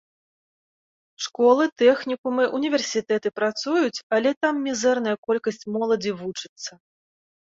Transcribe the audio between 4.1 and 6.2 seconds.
але там мізэрная колькасць моладзі